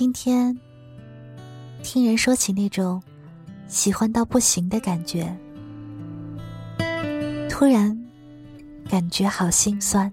[0.00, 0.58] 今天
[1.82, 3.02] 听人说起那种
[3.68, 5.30] 喜欢到不行的感觉，
[7.50, 8.02] 突然
[8.88, 10.10] 感觉好心酸。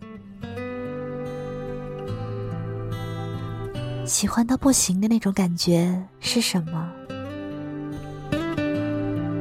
[4.05, 6.91] 喜欢到不行的那种感觉是什么？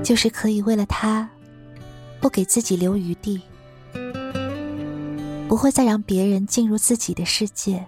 [0.04, 1.28] 就是可以为了他
[2.20, 3.42] 不给自己留余地，
[5.48, 7.84] 不会再让别人进入自己的世界。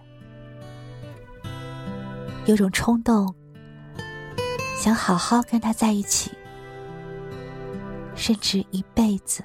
[2.48, 3.34] 有种冲动，
[4.78, 6.30] 想好好跟他在一起，
[8.14, 9.44] 甚至一辈子。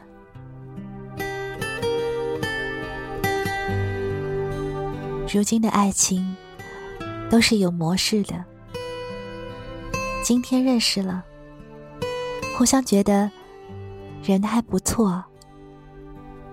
[5.29, 6.33] 如今的爱情
[7.29, 8.41] 都是有模式的，
[10.23, 11.25] 今天认识了，
[12.57, 13.29] 互相觉得
[14.23, 15.21] 人还不错，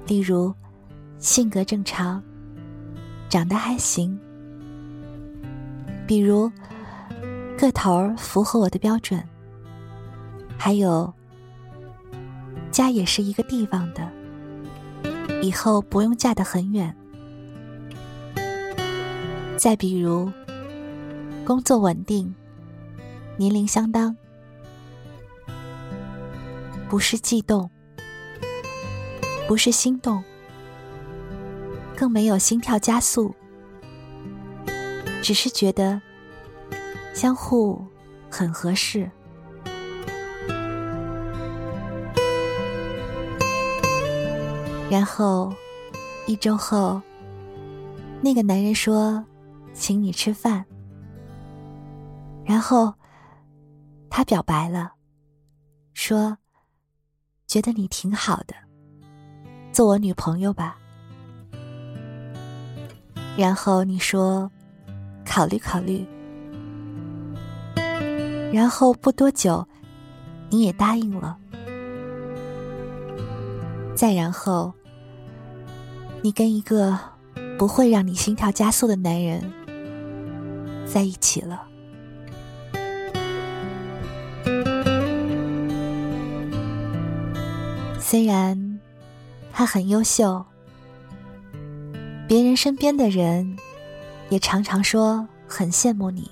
[0.05, 0.53] 例如
[1.21, 2.21] 性格正常，
[3.29, 4.21] 长得还行。
[6.11, 6.51] 比如，
[7.57, 9.23] 个头符合我的标准，
[10.59, 11.15] 还有
[12.73, 14.11] 家也是一个地方的，
[15.41, 16.93] 以后不用嫁得很远。
[19.57, 20.29] 再比如，
[21.45, 22.35] 工作稳定，
[23.37, 24.17] 年龄相当，
[26.89, 27.71] 不是悸动，
[29.47, 30.25] 不是心动，
[31.97, 33.33] 更没有心跳加速。
[35.23, 36.01] 只是觉得
[37.15, 37.81] 相互
[38.29, 39.09] 很合适，
[44.91, 45.53] 然后
[46.27, 47.01] 一周后，
[48.21, 49.25] 那个男人说
[49.73, 50.65] 请你吃饭，
[52.45, 52.93] 然后
[54.09, 54.93] 他表白了，
[55.95, 56.37] 说
[57.47, 58.55] 觉得你挺好的，
[59.71, 60.77] 做我女朋友吧。
[63.37, 64.51] 然后你说。
[65.33, 66.05] 考虑考虑，
[68.53, 69.65] 然后不多久，
[70.51, 71.39] 你也答应了。
[73.95, 74.73] 再然后，
[76.21, 76.99] 你跟一个
[77.57, 79.53] 不会让你心跳加速的男人
[80.85, 81.63] 在一起了。
[88.01, 88.81] 虽然
[89.53, 90.45] 他很优秀，
[92.27, 93.57] 别人身边的人。
[94.31, 96.31] 也常常说很羡慕你，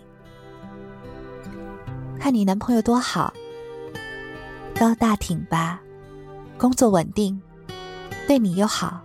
[2.18, 3.34] 看你男朋友多好，
[4.78, 5.78] 高大挺拔，
[6.56, 7.40] 工作稳定，
[8.28, 9.00] 对你又好，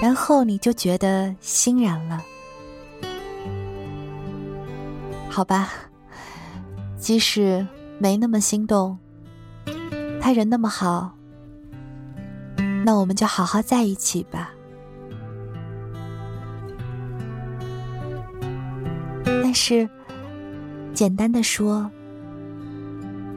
[0.00, 2.22] 然后你就觉得欣然了。
[5.28, 5.70] 好吧，
[6.98, 7.66] 即使
[7.98, 8.96] 没那么心动，
[10.20, 11.10] 他人那么好，
[12.84, 14.52] 那我们就好好在一起吧。
[19.72, 19.88] 是，
[20.92, 21.90] 简单的说，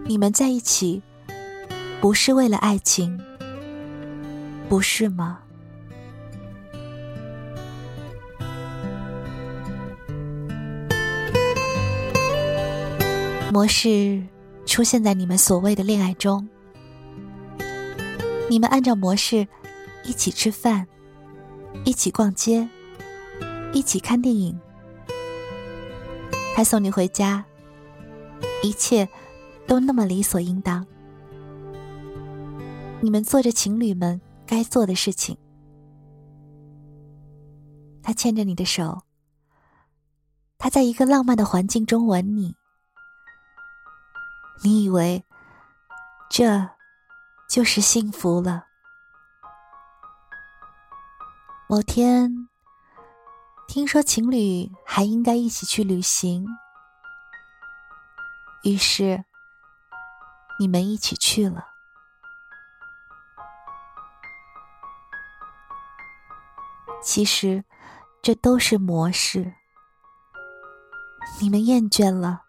[0.04, 1.02] 你们在一起
[2.02, 3.18] 不是为了爱情，
[4.68, 5.40] 不是吗？
[13.54, 14.22] 模式
[14.66, 16.46] 出现在你们所谓的恋爱中，
[18.50, 19.48] 你们按照模式
[20.04, 20.86] 一起吃饭，
[21.86, 22.68] 一起逛街，
[23.72, 24.60] 一起看电影。
[26.56, 27.44] 他送你回家，
[28.64, 29.10] 一切
[29.68, 30.88] 都那么理所应当。
[33.02, 35.38] 你们做着情侣们该做的事情。
[38.02, 39.02] 他牵着你的手，
[40.58, 42.56] 他在一个浪漫的环境中吻你。
[44.64, 45.26] 你以为
[46.30, 46.70] 这
[47.50, 48.64] 就是幸福了？
[51.68, 52.48] 某天。
[53.68, 56.48] 听说情侣还应该一起去旅行，
[58.64, 59.26] 于是
[60.58, 61.68] 你们一起去了。
[67.02, 67.64] 其实
[68.22, 69.54] 这都是模式，
[71.42, 72.44] 你们厌倦了，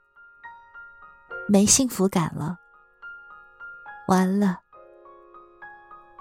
[1.49, 2.59] 没幸福感了，
[4.07, 4.61] 完了，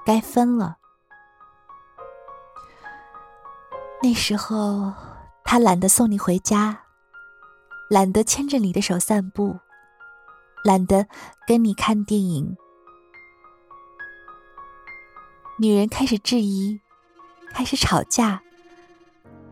[0.05, 0.77] 该分了。
[4.07, 4.93] 那时候，
[5.43, 6.79] 他懒得送你回家，
[7.89, 9.57] 懒得牵着你的手散步，
[10.63, 11.07] 懒得
[11.47, 12.55] 跟你看电影。
[15.57, 16.79] 女人开始质疑，
[17.49, 18.43] 开始吵架，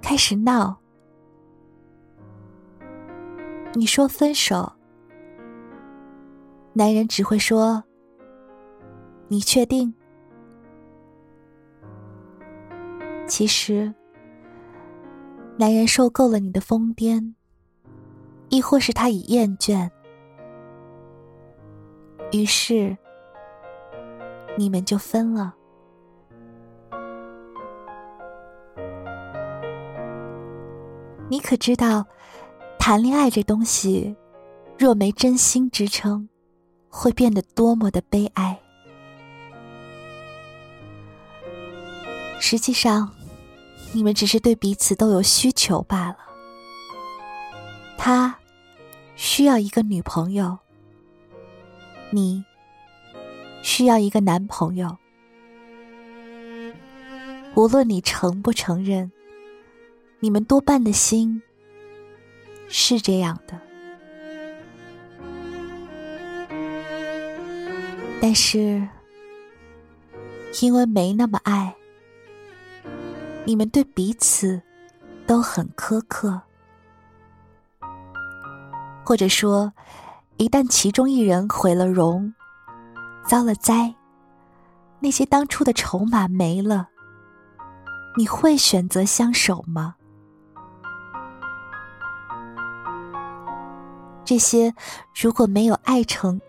[0.04, 0.78] 开始闹。
[3.74, 4.72] 你说分手，
[6.74, 7.84] 男人只会说
[9.30, 9.96] ：“你确定？”
[13.28, 13.92] 其实，
[15.56, 17.34] 男人受够了你的疯癫，
[18.50, 19.90] 亦或是他已厌倦，
[22.32, 22.98] 于是
[24.58, 25.56] 你们就分了。
[31.30, 32.06] 你可知道，
[32.78, 34.16] 谈恋爱这东西，
[34.78, 36.28] 若没真心支撑，
[36.90, 38.60] 会变得多么的悲哀？
[42.40, 43.10] 实际上，
[43.94, 46.18] 你们只是对彼此都有需求罢了。
[47.98, 48.36] 他
[49.16, 50.58] 需要一个女朋友，
[52.10, 52.44] 你
[53.62, 54.98] 需要一个男朋友。
[57.56, 59.12] 无论你承不承认。
[60.20, 61.42] 你们多半的心
[62.70, 63.60] 是这样的，
[68.22, 68.88] 但是
[70.62, 71.76] 因为没那么爱，
[73.46, 74.62] 你们对彼此
[75.28, 76.42] 都很苛刻，
[79.04, 79.74] 或者说，
[80.38, 82.34] 一旦其中一人毁了容，
[83.28, 83.94] 遭了灾，
[85.02, 86.88] 那些当初的筹码没了，
[88.16, 89.96] 你会选择相守吗？
[94.24, 94.74] 这些
[95.14, 96.40] 如果没有爱成，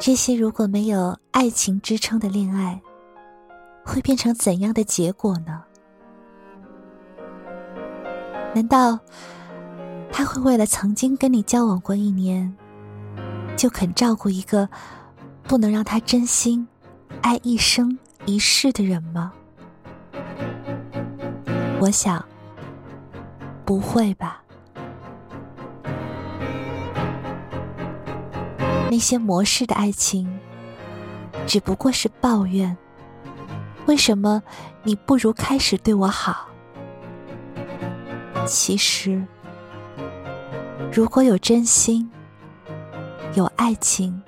[0.00, 2.80] 这些如果没有爱情支撑的恋爱，
[3.84, 5.64] 会变成怎样的结果呢？
[8.54, 8.98] 难道
[10.12, 12.56] 他会为了曾经跟你交往过一年，
[13.56, 14.68] 就肯照顾一个
[15.42, 16.66] 不能让他真心
[17.20, 19.32] 爱一生一世的人吗？
[21.80, 22.24] 我想，
[23.64, 24.42] 不会吧？
[28.90, 30.26] 那些模式的爱情，
[31.46, 32.76] 只不过是抱怨。
[33.86, 34.42] 为什么
[34.82, 36.46] 你不如开始对我好？
[38.46, 39.22] 其实，
[40.92, 42.10] 如果有真心，
[43.34, 44.22] 有爱情，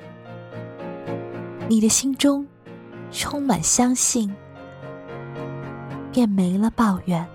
[1.68, 2.46] 你的心中
[3.10, 4.34] 充满相信，
[6.12, 7.26] 便没了抱怨。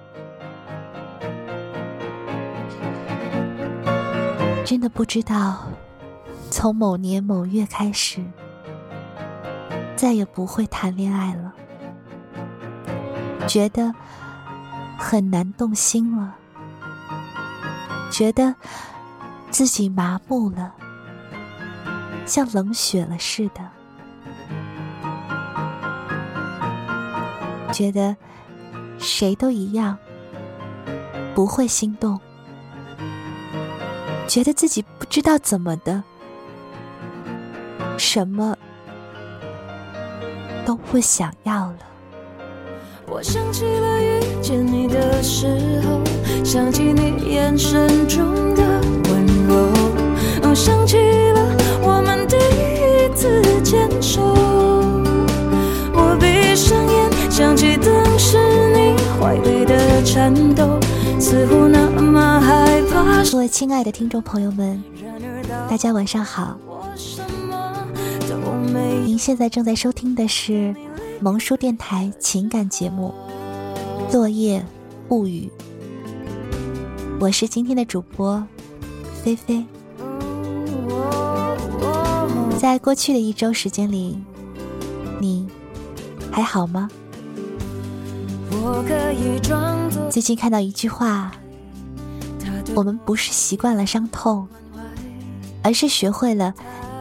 [4.63, 5.63] 真的不知道，
[6.50, 8.24] 从某年某月开始，
[9.95, 11.53] 再也不会谈恋爱了，
[13.47, 13.94] 觉得
[14.97, 16.36] 很难动心了，
[18.09, 18.56] 觉得
[19.51, 20.74] 自己麻木了，
[22.25, 23.69] 像冷血了似的，
[27.71, 28.15] 觉得
[28.97, 29.97] 谁都一样，
[31.36, 32.19] 不会心动。
[34.27, 36.03] 觉得自己不知道怎么的，
[37.97, 38.56] 什么
[40.66, 41.78] 都不想要了。
[43.07, 46.02] 我想起了遇见你的时候，
[46.44, 48.64] 想起你眼神中的
[49.09, 49.69] 温柔，
[50.44, 54.21] 哦，想起了我们第一次牵手。
[55.94, 58.37] 我闭上眼，想起当时
[58.73, 60.80] 你怀里的颤抖，
[61.19, 63.23] 似乎那么害怕。
[63.31, 64.83] 各位亲爱的听众朋友们，
[65.69, 66.57] 大家晚上好。
[69.05, 70.75] 您现在正在收听的是
[71.21, 73.13] 萌叔电台情感节目
[74.13, 74.65] 《落叶
[75.09, 75.49] 物语》，
[77.19, 78.45] 我是今天的主播
[79.23, 79.65] 菲菲。
[82.57, 84.19] 在过去的一周时间里，
[85.21, 85.47] 你
[86.29, 86.89] 还好吗？
[90.09, 91.31] 最近看到一句话。
[92.75, 94.45] 我们不是习惯了伤痛，
[95.61, 96.53] 而是学会了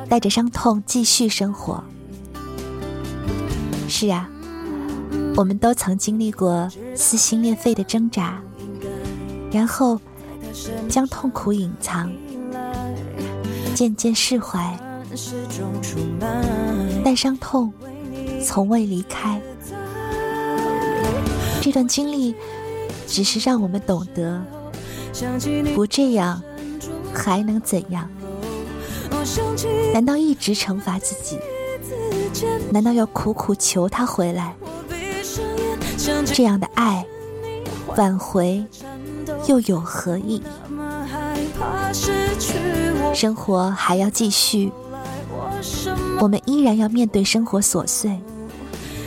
[0.09, 1.83] 带着伤痛继续生活。
[3.89, 4.29] 是啊，
[5.37, 8.41] 我们都曾经历过撕心裂肺的挣扎，
[9.53, 10.01] 然后
[10.89, 12.11] 将痛苦隐藏，
[13.75, 14.79] 渐渐释怀，
[17.05, 17.73] 但伤痛
[18.43, 19.41] 从未离开。
[21.61, 22.35] 这段经历
[23.07, 24.43] 只是让我们懂得。
[25.75, 26.43] 不这样，
[27.15, 28.09] 还能怎样？
[29.93, 31.39] 难道一直惩罚自己，
[32.71, 34.55] 难道要苦苦求他回来？
[36.27, 37.07] 这样的爱，
[37.97, 38.65] 挽回
[39.47, 40.43] 又有何意义？
[43.15, 44.71] 生活还要继续，
[46.21, 48.21] 我们依然要面对生活琐碎，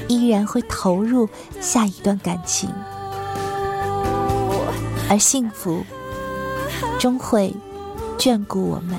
[0.07, 2.69] 依然会投入下一段感情，
[5.09, 5.83] 而幸福
[6.97, 7.53] 终会
[8.17, 8.97] 眷顾我们。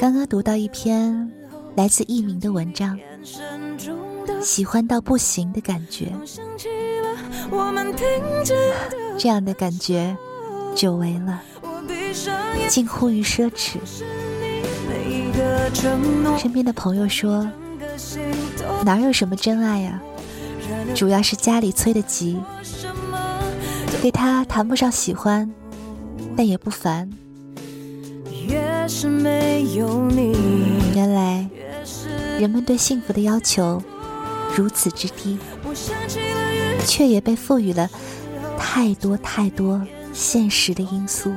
[0.00, 1.30] 刚刚读到一篇
[1.76, 2.98] 来自佚名的文章，
[4.40, 6.12] 喜欢到不行的感觉，
[9.18, 10.16] 这样的感觉
[10.74, 11.42] 久违了，
[12.68, 13.76] 近乎于奢侈。
[16.38, 17.48] 身边的朋友说，
[18.84, 20.00] 哪有什么真爱呀？
[20.94, 22.40] 主要是家里催得急，
[24.00, 25.52] 对他谈不上喜欢，
[26.36, 27.08] 但也不烦。
[30.94, 31.48] 原来，
[32.38, 33.82] 人们对幸福的要求
[34.56, 35.38] 如此之低，
[36.86, 37.88] 却也被赋予了
[38.58, 39.80] 太多太多
[40.12, 41.32] 现实的因素。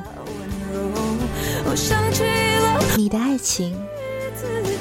[2.98, 3.76] 你的爱情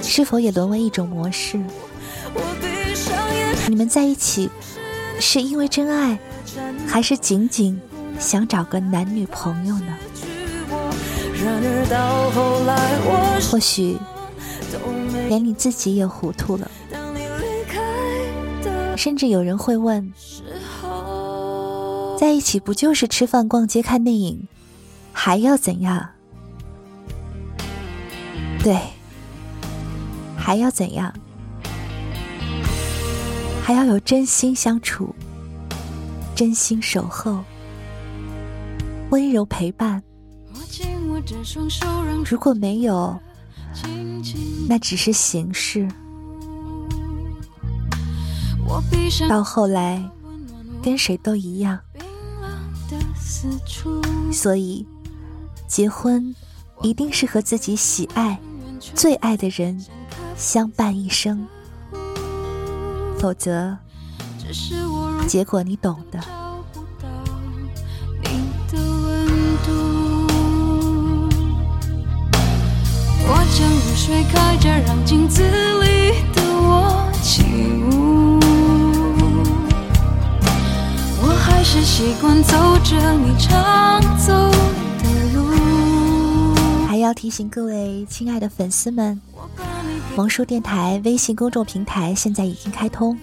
[0.02, 1.60] 是否也沦为一种模式？
[3.68, 4.50] 你们在一起
[5.20, 6.18] 是因为真爱，
[6.86, 7.80] 还是仅仅
[8.18, 9.96] 想找个男女朋友呢？
[13.50, 13.98] 或许
[15.28, 16.70] 连你自己也糊涂了，
[18.96, 20.12] 甚至有人会问：
[22.18, 24.48] 在一起不就是吃饭、逛街、看电影，
[25.12, 26.08] 还要怎样？
[28.62, 28.78] 对，
[30.36, 31.12] 还要怎样？
[33.62, 35.14] 还要有真心相处，
[36.34, 37.44] 真心守候，
[39.10, 40.02] 温柔陪伴。
[42.24, 43.18] 如果没有，
[44.68, 45.88] 那只是形式。
[49.28, 50.02] 到后来，
[50.82, 51.78] 跟谁都一样。
[54.32, 54.86] 所以，
[55.66, 56.34] 结婚
[56.80, 58.40] 一定是和自己喜爱、
[58.94, 59.84] 最爱的人
[60.36, 61.46] 相伴一生，
[63.18, 63.76] 否则，
[65.26, 66.41] 结果你懂的。
[74.04, 77.44] 水开着，让镜子里的我起
[77.84, 78.40] 舞。
[81.22, 84.32] 我还是习惯走着你常走
[84.98, 86.56] 的路。
[86.88, 89.20] 还要提醒各位亲爱的粉丝们，
[90.16, 93.16] 萌叔电台微信公众平台现在已经开通，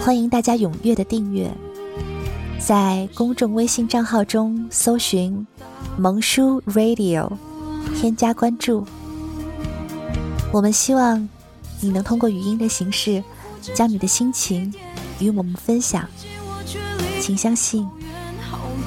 [0.00, 1.50] 欢迎大家踊跃的订阅，
[2.60, 5.44] 在公众微信账号中搜寻
[5.98, 7.28] “萌叔 Radio”，
[7.96, 8.86] 添加关注。
[10.52, 11.28] 我们希望
[11.80, 13.22] 你能通过语音的形式，
[13.74, 14.72] 将你的心情
[15.18, 16.08] 与我们分享。
[17.20, 17.86] 请相信，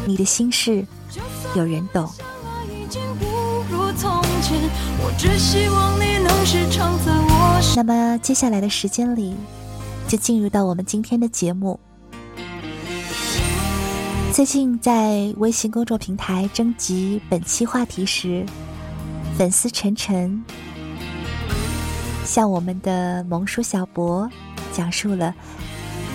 [0.05, 0.85] 你的心事
[1.55, 2.09] 有人懂。
[7.75, 9.35] 那么接下来的时间里，
[10.07, 11.79] 就进入到我们今天的节目。
[14.31, 18.45] 最近在微信公众平台征集本期话题时，
[19.37, 20.43] 粉丝晨晨。
[22.29, 24.29] 向我们的萌叔小博
[24.71, 25.33] 讲述了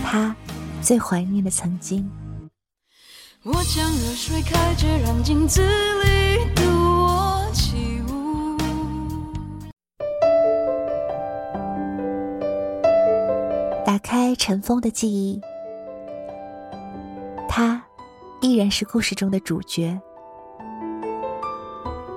[0.05, 0.33] 他
[0.81, 2.09] 最怀念的曾经。
[3.43, 8.57] 我将热水开着，让镜子里的我起舞。
[13.85, 15.41] 打开尘封的记忆，
[17.49, 17.85] 他
[18.41, 20.01] 依然是故事中的主角。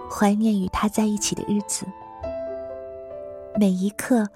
[0.08, 1.84] 怀念与他在一起的日子。
[3.60, 4.28] 每一刻，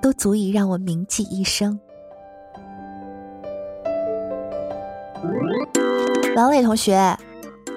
[0.00, 1.80] 都足以让我铭记一生。
[6.36, 7.18] 王磊同学，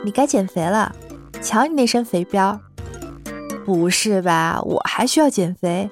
[0.03, 0.95] 你该减肥了，
[1.41, 2.59] 瞧你那身肥膘。
[3.65, 4.61] 不是吧？
[4.61, 5.89] 我还需要减肥，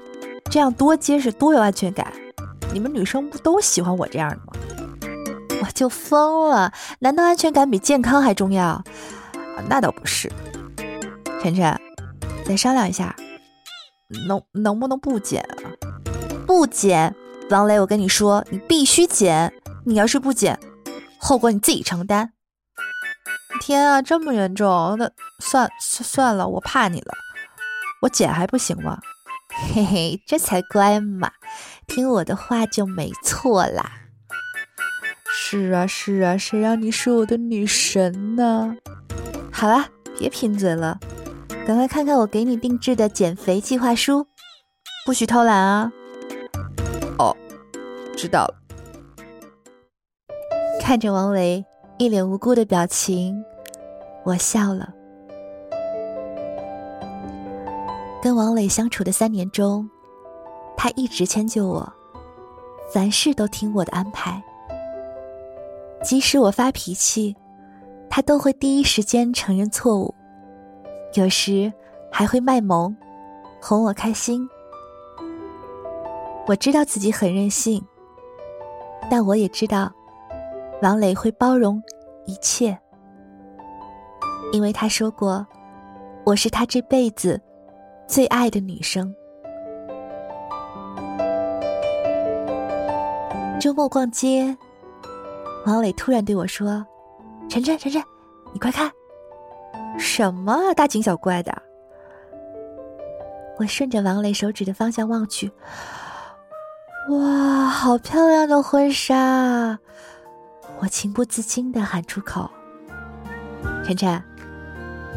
[0.52, 2.14] 这样多结实，多有安全感。
[2.72, 4.54] 你们女生不都喜欢我这样的吗？
[5.64, 8.84] 我就疯了，难道安全感比健康还重要？
[9.68, 10.32] 那倒不是。
[11.42, 11.76] 晨晨，
[12.46, 13.16] 再商量一下。
[14.28, 15.72] 能能不能不减啊？
[16.46, 17.16] 不减，
[17.50, 19.54] 王雷，我跟你说，你必须减。
[19.86, 20.58] 你要是不减，
[21.18, 22.32] 后果你自己承担。
[23.60, 24.96] 天啊，这么严重？
[24.98, 27.14] 那算算算了，我怕你了。
[28.02, 29.00] 我减还不行吗？
[29.74, 31.32] 嘿嘿，这才乖嘛，
[31.86, 33.92] 听我的话就没错啦。
[35.36, 38.76] 是啊是啊，谁让你是我的女神呢？
[39.52, 41.00] 好了，别贫嘴了。
[41.66, 44.28] 赶快看看我给你定制的减肥计划书，
[45.06, 45.92] 不许偷懒啊！
[47.18, 47.34] 哦
[48.18, 48.56] 知道了。
[50.82, 51.64] 看着王磊
[51.98, 53.42] 一脸无辜的表情，
[54.26, 54.94] 我笑了。
[58.22, 59.90] 跟王磊相处的三年中，
[60.76, 61.94] 他一直迁就我，
[62.92, 64.44] 凡事都听我的安排。
[66.04, 67.34] 即使我发脾气，
[68.10, 70.14] 他都会第一时间承认错误，
[71.16, 71.72] 有时
[72.12, 72.96] 还会卖萌，
[73.62, 74.48] 哄我开心。
[76.48, 77.84] 我知道自己很任性，
[79.10, 79.92] 但我也知道，
[80.82, 81.82] 王磊会包容
[82.26, 82.78] 一切，
[84.52, 85.46] 因为他说过，
[86.26, 87.42] 我是他这辈子。
[88.06, 89.16] 最爱的女生。
[93.62, 94.56] 周末逛街，
[95.66, 96.86] 王磊突然对我说
[97.50, 98.04] ：“晨晨，晨晨，
[98.52, 98.92] 你快看，
[99.98, 101.62] 什么大惊小怪的？”
[103.58, 105.52] 我顺着王磊手指的方向望去，
[107.10, 109.80] 哇，好漂亮的婚纱！
[110.80, 112.50] 我情不自禁的喊出口
[113.86, 114.22] ：“晨晨，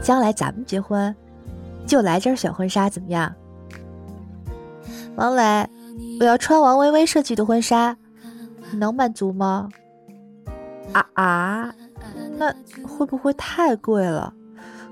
[0.02, 1.14] 将来咱们结婚。”
[1.86, 3.32] 就来这儿选婚纱怎么样？
[5.14, 5.68] 王磊，
[6.20, 7.96] 我要穿王薇薇设计的婚纱，
[8.70, 9.68] 你能满足吗？
[10.92, 11.74] 啊啊，
[12.36, 12.52] 那
[12.86, 14.34] 会不会太贵了？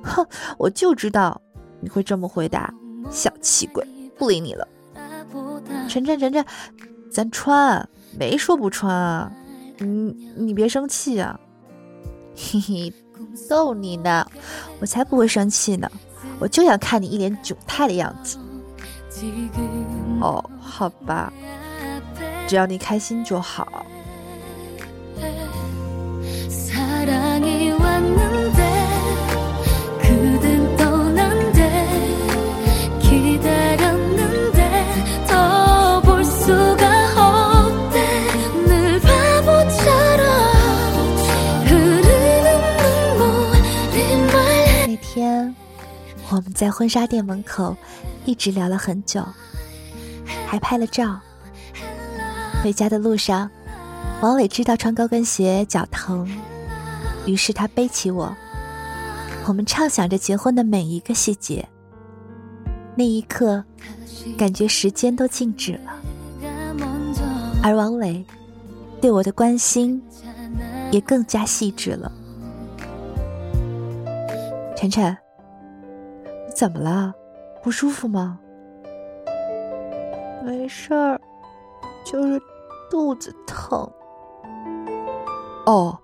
[0.05, 0.27] 哼，
[0.59, 1.41] 我就知道
[1.81, 2.73] 你会这么回答，
[3.11, 3.87] 小气鬼，
[4.19, 4.69] 不理你了。
[5.89, 6.45] 晨晨，晨晨，
[7.11, 9.33] 咱穿，没说不穿啊。
[9.79, 11.39] 你你别生气啊。
[12.37, 12.93] 嘿嘿，
[13.49, 14.27] 逗你呢，
[14.81, 15.91] 我才不会生气呢。
[16.39, 18.39] 我就想看你一脸窘态的样子。
[20.21, 21.33] 哦，好吧，
[22.49, 23.87] 只要你开心就好。
[46.75, 47.77] 婚纱店门口
[48.25, 49.25] 一直聊了很久，
[50.45, 51.21] 还拍了照。
[52.63, 53.49] 回家的路上，
[54.21, 56.29] 王伟知道穿高跟鞋脚疼，
[57.27, 58.35] 于是他背起我。
[59.47, 61.69] 我们畅想着结婚的每一个细节。
[62.97, 63.63] 那一刻，
[64.37, 65.93] 感觉时间都静止了，
[67.63, 68.25] 而王磊
[69.01, 70.03] 对我的关心
[70.91, 72.11] 也更加细致了。
[74.77, 75.24] 晨晨。
[76.55, 77.13] 怎么了？
[77.63, 78.39] 不舒服吗？
[80.45, 81.21] 没事儿，
[82.05, 82.41] 就是
[82.89, 83.91] 肚子疼。
[85.67, 85.99] 哦，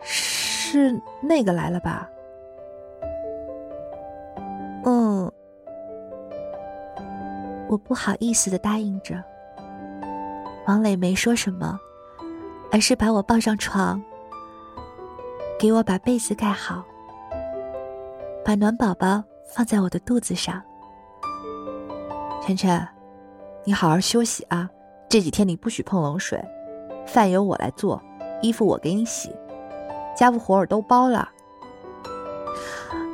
[0.00, 2.08] 是那个来了吧？
[4.84, 5.30] 嗯，
[7.68, 9.22] 我不好意思的答应着。
[10.66, 11.78] 王磊没说什么，
[12.72, 14.02] 而是把我抱上床，
[15.58, 16.82] 给我把被子盖好，
[18.42, 19.22] 把暖宝宝。
[19.52, 20.62] 放在我的肚子上，
[22.40, 22.86] 晨晨，
[23.64, 24.70] 你好好休息啊！
[25.08, 26.40] 这几天你不许碰冷水，
[27.06, 28.00] 饭由我来做，
[28.40, 29.34] 衣服我给你洗，
[30.16, 31.28] 家务活儿都包了。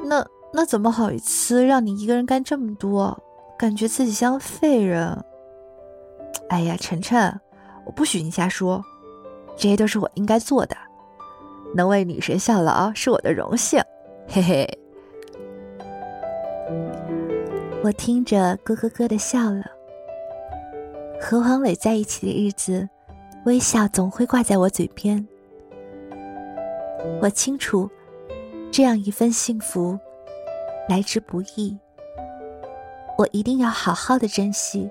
[0.05, 3.18] 那那怎么好意思让你一个人干这么多？
[3.59, 5.25] 感觉自己像废人。
[6.51, 7.40] 哎呀，晨晨，
[7.87, 8.85] 我不许你瞎说，
[9.57, 10.77] 这些都是我应该做的，
[11.75, 13.83] 能为女神效劳是我的荣幸，
[14.29, 14.79] 嘿嘿。
[17.87, 19.64] 我听着咯咯咯的笑了。
[21.20, 22.88] 和黄磊在一起的日子，
[23.44, 25.25] 微笑总会挂在我嘴边。
[27.22, 27.88] 我清楚，
[28.72, 29.96] 这样一份幸福
[30.88, 31.79] 来之不易，
[33.16, 34.90] 我一定要好好的珍惜。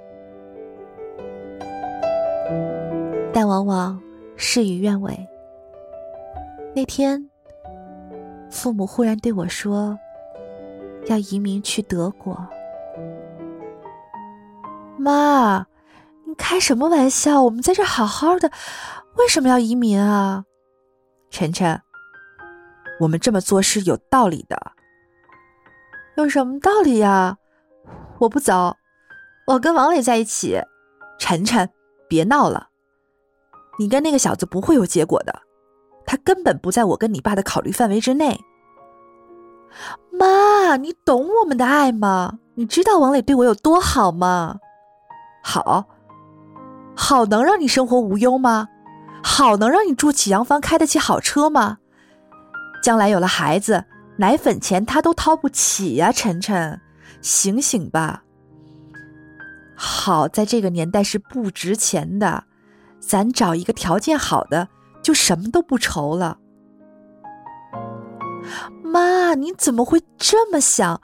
[3.34, 4.02] 但往往
[4.38, 5.14] 事与愿违。
[6.74, 7.30] 那天，
[8.50, 10.00] 父母忽然对我说。
[11.08, 12.36] 要移民去德国，
[14.98, 15.68] 妈，
[16.26, 17.44] 你开什么玩笑？
[17.44, 18.52] 我们在这好好的，
[19.18, 20.46] 为什么要移民啊？
[21.30, 21.82] 晨晨，
[23.00, 24.72] 我们这么做是有道理的。
[26.18, 27.38] 有什么道理呀？
[28.20, 28.76] 我不走，
[29.48, 30.62] 我跟王磊在一起。
[31.20, 31.70] 晨晨，
[32.08, 32.70] 别闹了，
[33.78, 35.42] 你跟那个小子不会有结果的，
[36.06, 38.40] 他根本不在我跟你爸的考虑范围之内。
[40.12, 42.40] 妈，你懂我们的爱吗？
[42.56, 44.60] 你知道王磊对我有多好吗？
[45.48, 45.86] 好，
[46.96, 48.68] 好能让你生活无忧吗？
[49.24, 51.78] 好能让你住起洋房、开得起好车吗？
[52.82, 53.86] 将来有了孩子，
[54.18, 56.12] 奶粉钱他都掏不起呀！
[56.12, 56.82] 晨晨，
[57.22, 58.24] 醒醒吧！
[59.76, 62.46] 好，在这个年代是不值钱的，
[63.00, 64.68] 咱找一个条件好的，
[65.04, 66.40] 就什么都不愁了。
[68.84, 71.00] 妈，你怎么会这么想？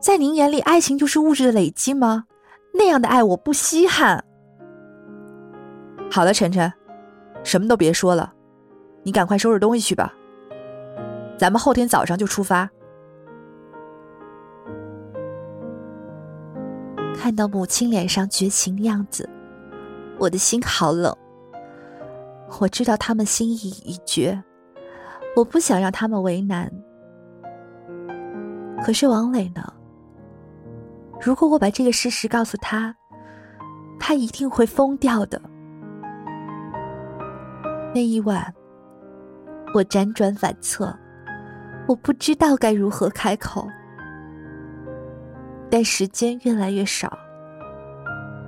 [0.00, 2.24] 在您眼里，爱情就是物质的累积吗？
[2.72, 4.24] 那样的爱我不稀罕。
[6.10, 6.72] 好了，晨晨，
[7.42, 8.32] 什么都别说了，
[9.02, 10.12] 你赶快收拾东西去吧。
[11.38, 12.68] 咱们后天早上就出发。
[17.14, 19.28] 看到母亲脸上绝情的样子，
[20.18, 21.14] 我的心好冷。
[22.60, 24.42] 我知道他们心意已决，
[25.36, 26.70] 我不想让他们为难。
[28.84, 29.72] 可是王磊呢？
[31.24, 32.92] 如果我把这个事实告诉他，
[34.00, 35.40] 他一定会疯掉的。
[37.94, 38.52] 那一晚，
[39.72, 40.92] 我辗转反侧，
[41.86, 43.64] 我不知道该如何开口。
[45.70, 47.16] 但时间越来越少，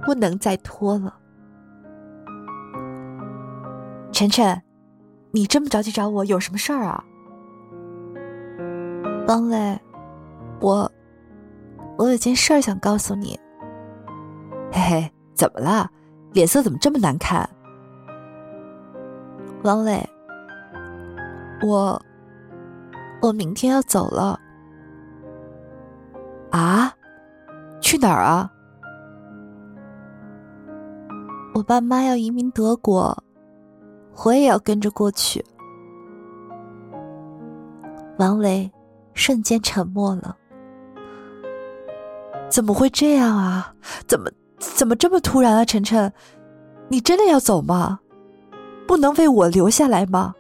[0.05, 1.17] 不能再拖了。
[4.11, 4.61] 晨晨，
[5.31, 7.05] 你这么着急找我，有什么事儿啊？
[9.27, 9.81] 方磊，
[10.61, 10.91] 我
[11.97, 13.39] 我有件事儿想告诉你。
[14.73, 15.91] 嘿嘿，怎么了？
[16.33, 17.49] 脸色怎么这么难看？
[19.63, 20.05] 王磊，
[21.63, 22.01] 我
[23.23, 24.39] 我明天要走了。
[26.51, 26.93] 啊？
[27.81, 28.51] 去哪儿啊？
[31.55, 33.17] 我爸妈要移民德国，
[34.25, 35.45] 我也要跟着过去。
[38.19, 38.69] 王磊
[39.13, 40.37] 瞬间沉默了。
[42.55, 43.75] 怎么会这样啊？
[44.07, 45.65] 怎么怎么这么突然啊？
[45.65, 46.13] 晨晨，
[46.87, 47.99] 你真的要走吗？
[48.87, 50.33] 不能为我留下来吗？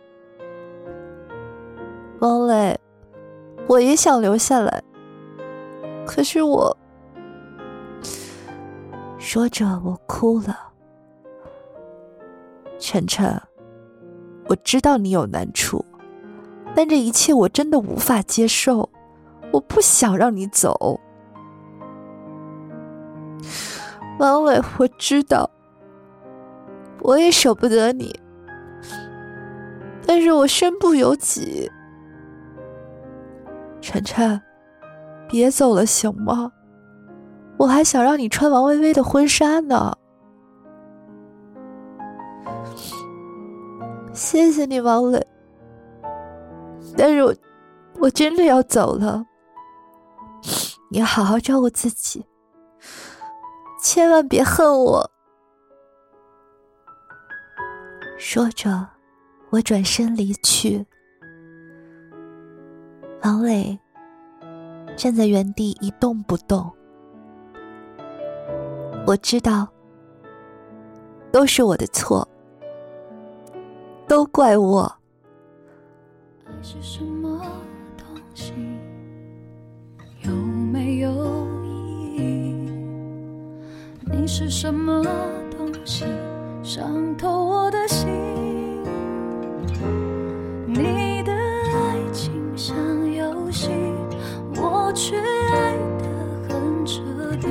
[2.21, 2.79] 王磊，
[3.67, 4.81] 我也想留下来，
[6.07, 6.77] 可是我……
[9.19, 10.57] 说着，我哭了。
[12.79, 13.43] 晨晨，
[14.47, 15.85] 我知道你有难处，
[16.77, 18.89] 但这一切我真的无法接受。
[19.51, 21.01] 我不想让你走，
[24.19, 25.49] 王伟，我知道，
[27.01, 28.19] 我也舍不得你，
[30.07, 31.71] 但是我身不由己。
[33.81, 34.41] 晨晨，
[35.29, 36.51] 别走了，行吗？
[37.57, 39.97] 我还想让你穿王薇薇的婚纱呢。
[44.13, 45.27] 谢谢你，王磊。
[46.97, 47.35] 但是我
[47.99, 49.25] 我真的要走了。
[50.91, 52.25] 你好好照顾自己，
[53.85, 55.11] 千万别恨我。
[58.19, 58.89] 说着，
[59.51, 60.87] 我转身离去。
[63.23, 63.79] 王磊
[64.97, 66.73] 站在原地一动不动。
[69.07, 69.69] 我知道，
[71.31, 72.27] 都是我的错，
[74.09, 74.91] 都怪我。
[76.47, 77.39] 爱是什么
[77.99, 78.55] 东西？
[84.37, 85.01] 是什么
[85.57, 86.05] 东西？
[86.65, 88.09] 伤透我的心。
[90.67, 92.77] 你的爱情像
[93.13, 93.71] 游戏，
[94.57, 96.05] 我却爱得
[96.49, 97.01] 很彻
[97.41, 97.47] 底。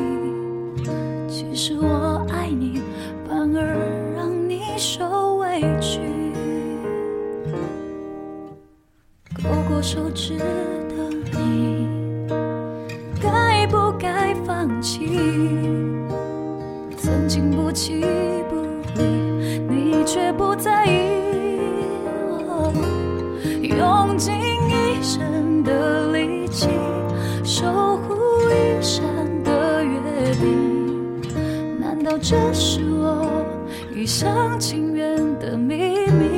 [1.26, 2.82] 其实我爱你，
[3.30, 6.02] 反而让你受委屈。
[9.42, 11.88] 勾过手指的你，
[13.22, 15.93] 该不该放弃？
[17.14, 18.02] 曾经不弃
[18.50, 18.56] 不
[18.96, 19.04] 离，
[19.70, 20.98] 你却不在意。
[23.62, 26.68] 用尽一生的力气，
[27.44, 28.16] 守护
[28.50, 29.04] 一生
[29.44, 31.22] 的约定。
[31.80, 33.46] 难道这是我
[33.96, 36.33] 一厢情愿的秘密？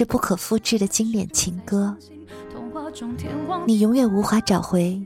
[0.00, 1.94] 是不可复制的经典情歌，
[3.66, 4.98] 你永远无法找回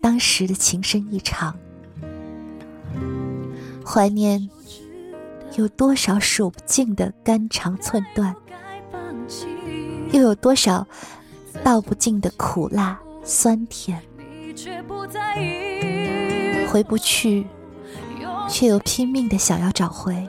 [0.00, 1.54] 当时的情深意长。
[3.84, 4.48] 怀念
[5.56, 8.34] 有多少数不尽的肝肠寸断，
[10.12, 10.86] 又有多少
[11.62, 14.02] 道不尽的苦辣酸甜。
[16.72, 17.46] 回不去，
[18.48, 20.26] 却又拼命的想要找回。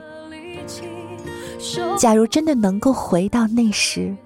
[1.98, 4.16] 假如真的能够回到那时，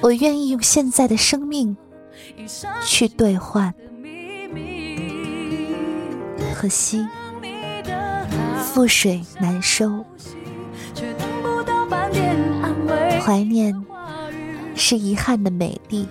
[0.00, 1.76] 我愿意用现在的生命
[2.84, 3.72] 去兑换。
[6.54, 7.04] 可惜，
[8.72, 10.04] 覆水难收。
[13.24, 13.74] 怀念
[14.74, 16.08] 是遗憾的美丽，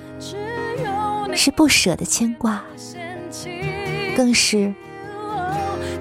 [1.33, 2.61] 是不舍的牵挂，
[4.15, 4.73] 更是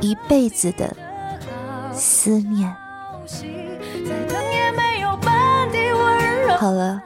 [0.00, 0.96] 一辈子的
[1.92, 2.74] 思念。
[6.58, 7.02] 好了，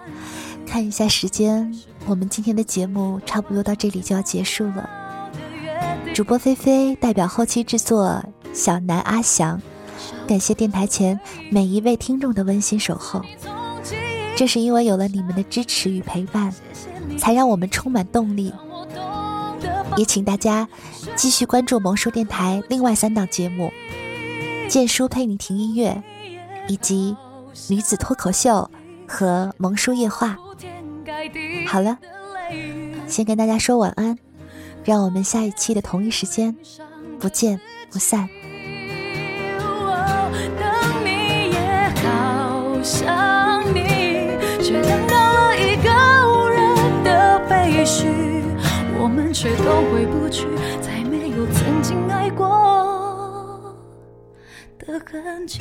[0.66, 1.72] 看一下时间，
[2.06, 4.88] 我们今天的节目差不多到这里就要结束了。
[6.12, 9.60] 主播菲菲代表后期制作小南阿翔，
[10.26, 11.18] 感谢电台前
[11.50, 13.22] 每一位听众的温馨守候。
[14.36, 16.52] 正是因为有了你们的支持与陪伴，
[17.16, 18.52] 才让我们充满动力。
[19.96, 20.68] 也请大家
[21.14, 23.72] 继续关注萌叔电台另外三档节目：
[24.74, 26.02] 剑叔陪你听音乐，
[26.66, 27.16] 以及
[27.68, 28.68] 女子脱口秀。
[29.06, 30.36] 和萌叔夜话，
[31.68, 31.96] 好了，
[33.06, 34.18] 先跟大家说晚安，
[34.82, 36.56] 让我们下一期的同一时间
[37.20, 38.28] 不见不散。
[40.58, 43.78] 等你也好想你，
[44.60, 45.88] 却等到了一个
[46.26, 48.08] 无人的废墟，
[48.98, 50.48] 我们却都回不去，
[50.82, 52.83] 再没有曾经爱过
[54.94, 55.60] 的痕迹。